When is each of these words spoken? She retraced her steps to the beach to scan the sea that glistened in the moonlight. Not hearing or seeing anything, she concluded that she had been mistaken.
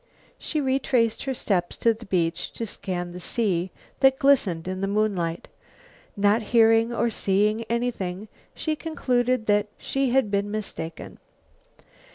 She 0.39 0.59
retraced 0.59 1.25
her 1.25 1.33
steps 1.35 1.77
to 1.77 1.93
the 1.93 2.07
beach 2.07 2.51
to 2.53 2.65
scan 2.65 3.11
the 3.11 3.19
sea 3.19 3.69
that 3.99 4.17
glistened 4.17 4.67
in 4.67 4.81
the 4.81 4.87
moonlight. 4.87 5.47
Not 6.17 6.41
hearing 6.41 6.91
or 6.91 7.11
seeing 7.11 7.63
anything, 7.65 8.27
she 8.55 8.75
concluded 8.75 9.45
that 9.45 9.67
she 9.77 10.09
had 10.09 10.31
been 10.31 10.49
mistaken. 10.49 11.19